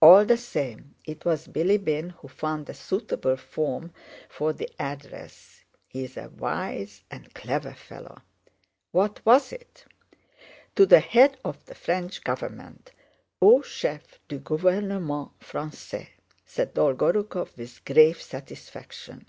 [0.00, 3.92] "All the same, it was Bilíbin who found a suitable form
[4.28, 5.62] for the address.
[5.86, 8.22] He is a wise and clever fellow."
[8.90, 9.84] "What was it?"
[10.74, 12.90] "To the Head of the French Government...
[13.40, 16.08] Au chef du gouvernement français,"
[16.44, 19.28] said Dolgorúkov, with grave satisfaction.